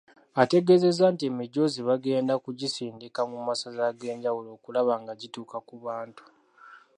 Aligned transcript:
Ategeezezza 0.41 1.05
nti 1.13 1.23
emijoozi 1.31 1.79
bagenda 1.87 2.33
kugisindika 2.43 3.21
mu 3.31 3.37
Masaza 3.47 3.81
ag'enjawulo 3.91 4.49
okulaba 4.57 4.93
nga 5.01 5.13
gituuka 5.19 5.57
ku 5.67 5.75
bantu. 5.85 6.23